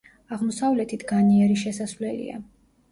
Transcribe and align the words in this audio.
აღმოსავლეთით 0.37 1.05
განიერი 1.13 1.61
შესასვლელია. 1.67 2.45